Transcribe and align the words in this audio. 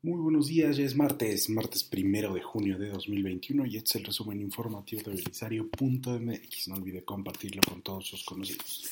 Muy 0.00 0.20
buenos 0.20 0.46
días, 0.46 0.76
ya 0.76 0.84
es 0.84 0.94
martes, 0.94 1.50
martes 1.50 1.82
primero 1.82 2.32
de 2.32 2.40
junio 2.40 2.78
de 2.78 2.88
2021 2.88 3.66
y 3.66 3.78
este 3.78 3.88
es 3.88 3.96
el 3.96 4.04
resumen 4.04 4.40
informativo 4.40 5.02
de 5.02 5.16
Belisario.mx. 5.16 6.68
No 6.68 6.76
olvide 6.76 7.02
compartirlo 7.02 7.60
con 7.68 7.82
todos 7.82 8.06
sus 8.06 8.22
conocidos. 8.22 8.88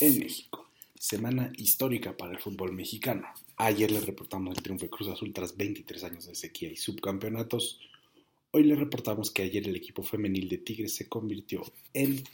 En 0.00 0.20
México, 0.20 0.70
semana 0.98 1.52
histórica 1.58 2.16
para 2.16 2.32
el 2.32 2.38
fútbol 2.38 2.72
mexicano. 2.72 3.26
Ayer 3.58 3.90
les 3.90 4.06
reportamos 4.06 4.56
el 4.56 4.62
triunfo 4.62 4.86
de 4.86 4.90
Cruz 4.90 5.08
Azul 5.08 5.34
tras 5.34 5.54
23 5.54 6.02
años 6.04 6.26
de 6.26 6.34
sequía 6.34 6.72
y 6.72 6.76
subcampeonatos. 6.76 7.78
Hoy 8.52 8.62
les 8.62 8.78
reportamos 8.78 9.30
que 9.30 9.42
ayer 9.42 9.68
el 9.68 9.76
equipo 9.76 10.02
femenil 10.02 10.48
de 10.48 10.56
Tigres 10.56 10.94
se 10.94 11.10
convirtió 11.10 11.62
en 11.92 12.24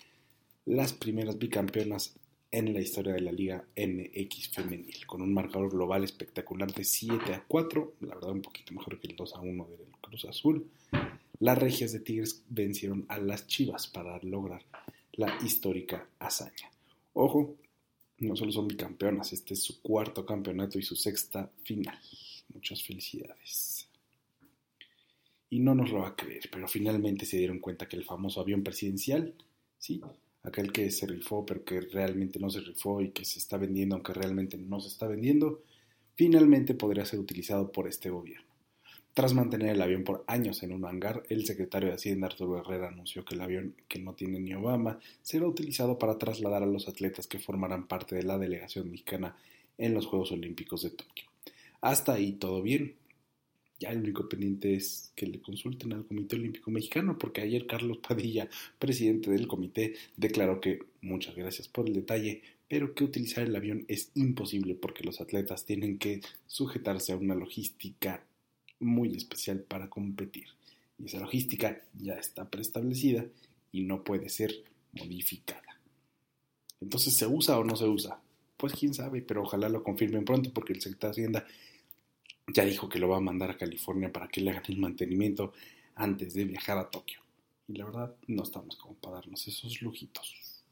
las 0.66 0.92
primeras 0.92 1.36
bicampeonas 1.36 2.14
en 2.54 2.72
la 2.72 2.80
historia 2.80 3.14
de 3.14 3.20
la 3.20 3.32
Liga 3.32 3.66
MX 3.76 4.50
femenil, 4.50 5.04
con 5.06 5.20
un 5.20 5.34
marcador 5.34 5.70
global 5.70 6.04
espectacular 6.04 6.72
de 6.72 6.84
7 6.84 7.34
a 7.34 7.44
4, 7.48 7.94
la 8.02 8.14
verdad 8.14 8.30
un 8.30 8.42
poquito 8.42 8.72
mejor 8.72 9.00
que 9.00 9.08
el 9.08 9.16
2 9.16 9.34
a 9.34 9.40
1 9.40 9.66
del 9.66 9.88
Cruz 10.00 10.24
Azul. 10.26 10.70
Las 11.40 11.58
regias 11.58 11.90
de 11.90 11.98
Tigres 11.98 12.44
vencieron 12.48 13.06
a 13.08 13.18
las 13.18 13.48
Chivas 13.48 13.88
para 13.88 14.20
lograr 14.22 14.62
la 15.14 15.36
histórica 15.44 16.06
hazaña. 16.20 16.70
Ojo, 17.14 17.56
no 18.18 18.36
solo 18.36 18.52
son 18.52 18.68
bicampeonas, 18.68 19.32
este 19.32 19.54
es 19.54 19.62
su 19.64 19.82
cuarto 19.82 20.24
campeonato 20.24 20.78
y 20.78 20.82
su 20.82 20.94
sexta 20.94 21.50
final. 21.64 21.98
Muchas 22.54 22.84
felicidades. 22.84 23.88
Y 25.50 25.58
no 25.58 25.74
nos 25.74 25.90
lo 25.90 26.02
va 26.02 26.08
a 26.08 26.16
creer, 26.16 26.48
pero 26.52 26.68
finalmente 26.68 27.26
se 27.26 27.36
dieron 27.36 27.58
cuenta 27.58 27.88
que 27.88 27.96
el 27.96 28.04
famoso 28.04 28.40
avión 28.40 28.62
presidencial, 28.62 29.34
sí, 29.76 30.00
aquel 30.44 30.72
que 30.72 30.90
se 30.90 31.06
rifó 31.06 31.44
pero 31.44 31.64
que 31.64 31.80
realmente 31.80 32.38
no 32.38 32.50
se 32.50 32.60
rifó 32.60 33.00
y 33.00 33.10
que 33.10 33.24
se 33.24 33.38
está 33.38 33.56
vendiendo 33.56 33.96
aunque 33.96 34.12
realmente 34.12 34.56
no 34.56 34.80
se 34.80 34.88
está 34.88 35.08
vendiendo, 35.08 35.62
finalmente 36.14 36.74
podría 36.74 37.04
ser 37.04 37.18
utilizado 37.18 37.72
por 37.72 37.88
este 37.88 38.10
gobierno. 38.10 38.54
Tras 39.14 39.32
mantener 39.32 39.70
el 39.70 39.80
avión 39.80 40.02
por 40.02 40.24
años 40.26 40.64
en 40.64 40.72
un 40.72 40.84
hangar, 40.84 41.22
el 41.28 41.46
secretario 41.46 41.88
de 41.88 41.94
Hacienda 41.94 42.26
Arturo 42.26 42.58
Herrera 42.58 42.88
anunció 42.88 43.24
que 43.24 43.36
el 43.36 43.42
avión 43.42 43.76
que 43.86 44.00
no 44.00 44.14
tiene 44.14 44.40
ni 44.40 44.54
Obama 44.54 44.98
será 45.22 45.46
utilizado 45.46 45.98
para 45.98 46.18
trasladar 46.18 46.64
a 46.64 46.66
los 46.66 46.88
atletas 46.88 47.28
que 47.28 47.38
formarán 47.38 47.86
parte 47.86 48.16
de 48.16 48.24
la 48.24 48.38
delegación 48.38 48.90
mexicana 48.90 49.36
en 49.78 49.94
los 49.94 50.06
Juegos 50.06 50.32
Olímpicos 50.32 50.82
de 50.82 50.90
Tokio. 50.90 51.26
Hasta 51.80 52.14
ahí 52.14 52.32
todo 52.32 52.60
bien. 52.60 52.96
Ya 53.80 53.90
el 53.90 53.98
único 53.98 54.28
pendiente 54.28 54.74
es 54.74 55.12
que 55.16 55.26
le 55.26 55.40
consulten 55.40 55.92
al 55.92 56.06
Comité 56.06 56.36
Olímpico 56.36 56.70
Mexicano, 56.70 57.18
porque 57.18 57.40
ayer 57.40 57.66
Carlos 57.66 57.98
Padilla, 57.98 58.48
presidente 58.78 59.30
del 59.30 59.48
comité, 59.48 59.94
declaró 60.16 60.60
que 60.60 60.80
muchas 61.00 61.34
gracias 61.34 61.68
por 61.68 61.88
el 61.88 61.94
detalle, 61.94 62.42
pero 62.68 62.94
que 62.94 63.04
utilizar 63.04 63.44
el 63.44 63.56
avión 63.56 63.84
es 63.88 64.10
imposible 64.14 64.74
porque 64.74 65.04
los 65.04 65.20
atletas 65.20 65.64
tienen 65.64 65.98
que 65.98 66.20
sujetarse 66.46 67.12
a 67.12 67.16
una 67.16 67.34
logística 67.34 68.24
muy 68.78 69.16
especial 69.16 69.60
para 69.60 69.90
competir. 69.90 70.46
Y 70.98 71.06
esa 71.06 71.20
logística 71.20 71.82
ya 71.94 72.14
está 72.14 72.48
preestablecida 72.48 73.26
y 73.72 73.82
no 73.82 74.04
puede 74.04 74.28
ser 74.28 74.64
modificada. 74.92 75.80
Entonces, 76.80 77.16
¿se 77.16 77.26
usa 77.26 77.58
o 77.58 77.64
no 77.64 77.76
se 77.76 77.86
usa? 77.86 78.20
Pues 78.56 78.74
quién 78.74 78.94
sabe, 78.94 79.20
pero 79.22 79.42
ojalá 79.42 79.68
lo 79.68 79.82
confirmen 79.82 80.24
pronto 80.24 80.52
porque 80.52 80.74
el 80.74 80.80
secretario 80.80 81.08
de 81.08 81.22
Hacienda 81.22 81.46
ya 82.46 82.64
dijo 82.64 82.88
que 82.88 82.98
lo 82.98 83.08
va 83.08 83.18
a 83.18 83.20
mandar 83.20 83.50
a 83.50 83.56
California 83.56 84.12
para 84.12 84.28
que 84.28 84.40
le 84.40 84.50
hagan 84.50 84.64
el 84.68 84.78
mantenimiento 84.78 85.52
antes 85.94 86.34
de 86.34 86.44
viajar 86.44 86.78
a 86.78 86.90
Tokio. 86.90 87.20
Y 87.68 87.76
la 87.76 87.86
verdad, 87.86 88.16
no 88.26 88.42
estamos 88.42 88.76
como 88.76 88.94
para 88.94 89.16
darnos 89.16 89.46
esos 89.48 89.80
lujitos. 89.80 90.62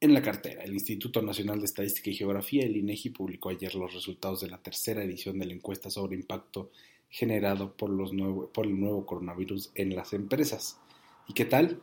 En 0.00 0.14
la 0.14 0.22
cartera, 0.22 0.64
el 0.64 0.72
Instituto 0.72 1.22
Nacional 1.22 1.60
de 1.60 1.66
Estadística 1.66 2.10
y 2.10 2.16
Geografía, 2.16 2.64
el 2.64 2.76
INEGI, 2.76 3.10
publicó 3.10 3.50
ayer 3.50 3.72
los 3.76 3.94
resultados 3.94 4.40
de 4.40 4.50
la 4.50 4.60
tercera 4.60 5.04
edición 5.04 5.38
de 5.38 5.46
la 5.46 5.52
encuesta 5.52 5.90
sobre 5.90 6.16
impacto 6.16 6.72
generado 7.08 7.76
por, 7.76 7.90
los 7.90 8.12
nuevo, 8.12 8.48
por 8.48 8.66
el 8.66 8.80
nuevo 8.80 9.06
coronavirus 9.06 9.70
en 9.76 9.94
las 9.94 10.12
empresas. 10.12 10.80
¿Y 11.28 11.34
qué 11.34 11.44
tal? 11.44 11.80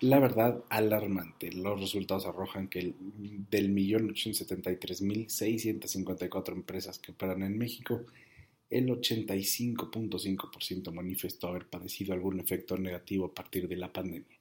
La 0.00 0.18
verdad, 0.18 0.64
alarmante. 0.68 1.52
Los 1.52 1.80
resultados 1.80 2.26
arrojan 2.26 2.68
que 2.68 2.80
el, 2.80 2.94
del 3.50 3.74
1.873.654 3.74 6.52
empresas 6.52 6.98
que 6.98 7.12
operan 7.12 7.42
en 7.42 7.56
México, 7.56 8.04
el 8.68 8.88
85.5% 8.88 10.92
manifestó 10.92 11.48
haber 11.48 11.66
padecido 11.66 12.12
algún 12.12 12.40
efecto 12.40 12.76
negativo 12.76 13.24
a 13.26 13.34
partir 13.34 13.68
de 13.68 13.76
la 13.76 13.92
pandemia. 13.92 14.38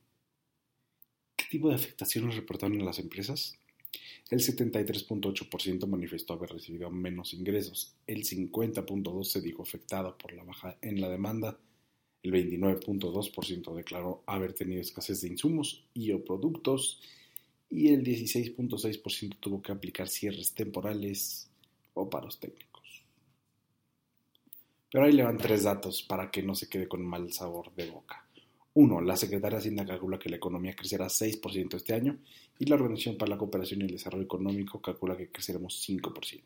¿Qué 1.38 1.46
tipo 1.50 1.70
de 1.70 1.76
afectaciones 1.76 2.36
reportaron 2.36 2.84
las 2.84 3.00
empresas? 3.00 3.58
El 4.30 4.40
73.8% 4.40 5.88
manifestó 5.88 6.34
haber 6.34 6.50
recibido 6.50 6.90
menos 6.90 7.34
ingresos, 7.34 7.96
el 8.08 8.26
50.2% 8.26 9.24
se 9.24 9.40
dijo 9.40 9.62
afectado 9.62 10.18
por 10.18 10.34
la 10.34 10.44
baja 10.44 10.78
en 10.82 11.00
la 11.00 11.08
demanda, 11.08 11.58
el 12.26 12.32
29.2% 12.32 13.76
declaró 13.76 14.24
haber 14.26 14.54
tenido 14.54 14.82
escasez 14.82 15.22
de 15.22 15.30
insumos 15.30 15.86
y 15.94 16.12
o 16.12 16.24
productos 16.24 17.00
y 17.70 17.90
el 17.90 18.04
16.6% 18.04 19.38
tuvo 19.40 19.62
que 19.62 19.72
aplicar 19.72 20.08
cierres 20.08 20.54
temporales 20.54 21.50
o 21.94 22.10
paros 22.10 22.40
técnicos. 22.40 23.04
Pero 24.92 25.06
ahí 25.06 25.12
le 25.12 25.24
van 25.24 25.38
tres 25.38 25.64
datos 25.64 26.04
para 26.04 26.32
que 26.32 26.42
no 26.42 26.56
se 26.56 26.70
quede 26.70 26.88
con 26.88 27.06
mal 27.06 27.32
sabor 27.32 27.74
de 27.76 27.90
boca. 27.90 28.26
Uno, 28.74 29.02
la 29.02 29.16
Secretaría 29.16 29.58
de 29.58 29.62
Hacienda 29.62 29.86
calcula 29.86 30.20
que 30.20 30.30
la 30.30 30.36
economía 30.36 30.76
crecerá 30.76 31.08
6% 31.08 31.76
este 31.76 31.94
año 31.94 32.18
y 32.60 32.66
la 32.66 32.76
Organización 32.76 33.18
para 33.18 33.30
la 33.30 33.38
Cooperación 33.38 33.82
y 33.82 33.86
el 33.86 33.92
Desarrollo 33.92 34.26
Económico 34.26 34.82
calcula 34.82 35.16
que 35.16 35.30
creceremos 35.30 35.88
5%. 35.88 36.42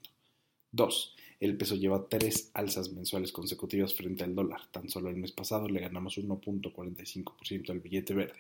2. 0.72 1.16
El 1.40 1.56
peso 1.56 1.76
lleva 1.76 2.10
tres 2.10 2.52
alzas 2.54 2.92
mensuales 2.92 3.32
consecutivas 3.32 3.94
frente 3.94 4.26
al 4.26 4.36
dólar. 4.36 4.60
Tan 4.72 4.90
solo 4.90 5.10
el 5.10 5.16
mes 5.16 5.32
pasado 5.32 5.70
le 5.70 5.80
ganamos 5.80 6.18
1.45% 6.18 7.70
al 7.70 7.80
billete 7.80 8.14
verde. 8.14 8.40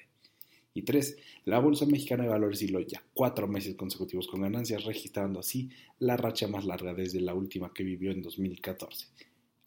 Y 0.73 0.81
3. 0.81 1.17
La 1.45 1.59
Bolsa 1.59 1.85
Mexicana 1.85 2.23
de 2.23 2.29
Valores 2.29 2.61
hiló 2.61 2.81
ya 2.81 3.01
cuatro 3.13 3.47
meses 3.47 3.75
consecutivos 3.75 4.27
con 4.27 4.41
ganancias, 4.41 4.83
registrando 4.83 5.39
así 5.39 5.69
la 5.99 6.17
racha 6.17 6.47
más 6.49 6.65
larga 6.65 6.93
desde 6.93 7.21
la 7.21 7.33
última 7.33 7.73
que 7.73 7.83
vivió 7.83 8.11
en 8.11 8.21
2014. 8.21 9.07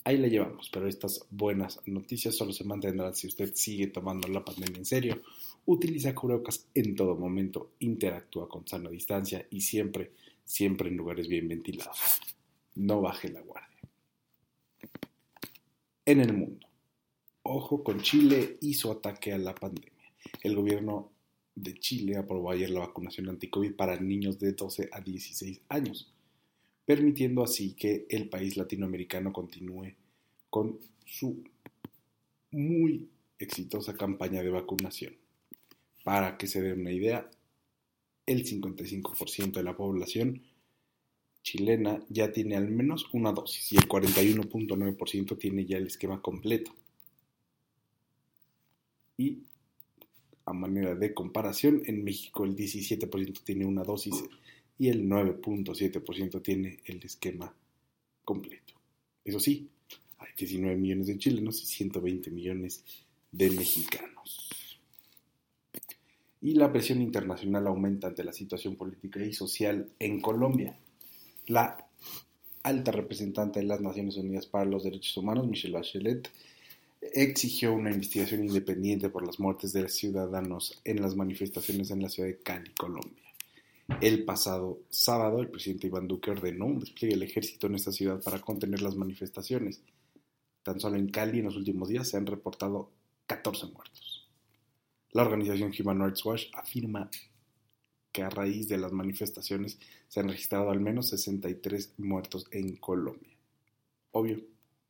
Ahí 0.05 0.19
la 0.19 0.29
llevamos, 0.29 0.69
pero 0.71 0.87
estas 0.87 1.25
buenas 1.31 1.81
noticias 1.87 2.37
solo 2.37 2.53
se 2.53 2.65
mantendrán 2.65 3.15
si 3.15 3.29
usted 3.29 3.55
sigue 3.55 3.87
tomando 3.87 4.29
la 4.29 4.45
pandemia 4.45 4.79
en 4.79 4.85
serio, 4.85 5.23
utiliza 5.65 6.15
cubrebocas 6.15 6.67
en 6.75 6.95
todo 6.95 7.17
momento, 7.17 7.73
interactúa 7.79 8.49
con 8.49 8.67
sana 8.67 8.91
distancia 8.91 9.47
y 9.51 9.61
siempre, 9.61 10.13
siempre 10.45 10.89
en 10.89 10.97
lugares 10.97 11.29
bien 11.29 11.49
ventilados 11.49 11.99
no 12.75 13.01
baje 13.01 13.29
la 13.29 13.41
guardia. 13.41 13.81
En 16.05 16.21
el 16.21 16.33
mundo. 16.33 16.67
Ojo 17.45 17.83
con 17.83 18.01
Chile 18.01 18.59
y 18.61 18.75
su 18.75 18.91
ataque 18.91 19.33
a 19.33 19.39
la 19.39 19.55
pandemia. 19.55 20.13
El 20.43 20.57
gobierno 20.57 21.13
de 21.55 21.75
Chile 21.75 22.17
aprobó 22.17 22.51
ayer 22.51 22.71
la 22.71 22.81
vacunación 22.81 23.29
anti-COVID 23.29 23.75
para 23.75 23.99
niños 24.01 24.39
de 24.39 24.53
12 24.53 24.89
a 24.93 25.01
16 25.01 25.61
años, 25.69 26.13
permitiendo 26.85 27.43
así 27.43 27.75
que 27.75 28.07
el 28.09 28.29
país 28.29 28.57
latinoamericano 28.57 29.33
continúe 29.33 29.95
con 30.51 30.79
su 31.05 31.43
muy 32.53 33.09
exitosa 33.39 33.97
campaña 33.97 34.43
de 34.43 34.51
vacunación. 34.51 35.17
Para 36.05 36.37
que 36.37 36.47
se 36.47 36.63
den 36.63 36.81
una 36.81 36.93
idea, 36.93 37.29
el 38.27 38.45
55% 38.45 39.53
de 39.53 39.63
la 39.63 39.77
población 39.77 40.43
chilena 41.43 42.01
ya 42.09 42.33
tiene 42.33 42.57
al 42.57 42.71
menos 42.71 43.07
una 43.13 43.33
dosis 43.33 43.73
y 43.73 43.77
el 43.77 43.89
41.9% 43.89 45.39
tiene 45.39 45.65
ya 45.65 45.77
el 45.77 45.87
esquema 45.87 46.21
completo. 46.23 46.73
Y 49.17 49.43
a 50.45 50.53
manera 50.53 50.95
de 50.95 51.15
comparación, 51.15 51.83
en 51.87 52.05
México 52.05 52.45
el 52.45 52.57
17% 52.57 53.43
tiene 53.45 53.65
una 53.65 53.83
dosis 53.83 54.25
y 54.79 54.89
el 54.89 55.09
9.7% 55.09 56.43
tiene 56.43 56.79
el 56.85 57.03
esquema 57.03 57.55
completo. 58.25 58.75
Eso 59.25 59.39
sí, 59.39 59.69
hay 60.19 60.31
19 60.37 60.77
millones 60.77 61.07
de 61.07 61.19
chilenos 61.19 61.63
y 61.63 61.67
120 61.67 62.31
millones 62.31 62.85
de 63.31 63.51
mexicanos. 63.51 64.81
Y 66.41 66.55
la 66.55 66.73
presión 66.73 67.01
internacional 67.01 67.69
aumenta 67.69 68.09
ante 68.09 68.25
la 68.25 68.33
situación 68.33 68.75
política 68.75 69.25
y 69.25 69.33
social 69.33 69.89
en 70.01 70.21
Colombia. 70.21 70.77
La 71.53 71.87
alta 72.63 72.93
representante 72.93 73.61
de 73.61 73.67
las 73.67 73.83
Naciones 73.83 74.17
Unidas 74.17 74.47
para 74.47 74.65
los 74.65 74.85
Derechos 74.85 75.15
Humanos, 75.19 75.47
Michelle 75.47 75.75
Bachelet, 75.75 76.31
exigió 77.03 77.75
una 77.75 77.91
investigación 77.91 78.43
independiente 78.43 79.11
por 79.11 79.27
las 79.27 79.39
muertes 79.39 79.75
de 79.75 79.87
ciudadanos 79.91 80.81
en 80.83 81.03
las 81.03 81.15
manifestaciones 81.15 81.91
en 81.91 82.01
la 82.01 82.09
ciudad 82.09 82.31
de 82.31 82.39
Cali, 82.39 82.71
Colombia. 82.71 83.23
El 84.01 84.25
pasado 84.25 84.79
sábado, 84.89 85.43
el 85.43 85.49
presidente 85.49 85.89
Iván 85.89 86.09
Duque 86.09 86.31
ordenó 86.31 86.65
un 86.65 86.81
despliegue 86.81 87.17
del 87.17 87.25
ejército 87.25 87.67
en 87.67 87.75
esta 87.75 87.93
ciudad 87.93 88.23
para 88.23 88.41
contener 88.41 88.81
las 88.81 88.97
manifestaciones. 88.97 89.83
Tan 90.63 90.81
solo 90.81 90.97
en 90.97 91.11
Cali 91.11 91.41
en 91.41 91.45
los 91.45 91.57
últimos 91.57 91.91
días 91.91 92.09
se 92.09 92.17
han 92.17 92.25
reportado 92.25 92.93
14 93.27 93.67
muertos. 93.67 94.27
La 95.11 95.21
organización 95.21 95.71
Human 95.79 96.03
Rights 96.03 96.25
Watch 96.25 96.47
afirma 96.55 97.11
que 98.13 98.23
a 98.23 98.31
raíz 98.31 98.69
de 98.69 98.79
las 98.79 98.93
manifestaciones 98.93 99.79
se 100.09 100.21
han 100.21 100.29
registrado 100.29 100.71
al 100.71 100.81
menos 100.81 101.09
63 101.09 101.95
muertos 101.99 102.47
en 102.51 102.77
Colombia. 102.77 103.37
Obvio, 104.13 104.41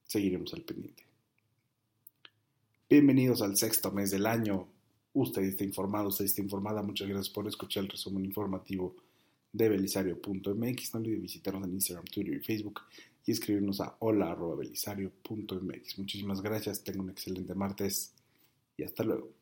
seguiremos 0.04 0.52
al 0.54 0.62
pendiente. 0.62 1.04
Bienvenidos 2.90 3.40
al 3.40 3.56
sexto 3.56 3.92
mes 3.92 4.10
del 4.10 4.26
año. 4.26 4.69
Usted 5.14 5.42
está 5.42 5.64
informado, 5.64 6.08
usted 6.08 6.24
está 6.24 6.42
informada. 6.42 6.82
Muchas 6.82 7.08
gracias 7.08 7.30
por 7.30 7.46
escuchar 7.46 7.84
el 7.84 7.90
resumen 7.90 8.24
informativo 8.24 8.96
de 9.52 9.68
belisario.mx. 9.68 10.94
No 10.94 11.00
olvide 11.00 11.16
visitarnos 11.16 11.68
en 11.68 11.75
Instagram, 11.75 12.04
Twitter 12.06 12.34
y 12.34 12.40
Facebook 12.40 12.80
y 13.25 13.32
escribirnos 13.32 13.80
a 13.80 13.96
hola.belisario.mx. 14.00 15.98
Muchísimas 15.98 16.42
gracias, 16.42 16.82
tengan 16.82 17.04
un 17.04 17.10
excelente 17.10 17.54
martes 17.54 18.12
y 18.76 18.82
hasta 18.82 19.04
luego. 19.04 19.41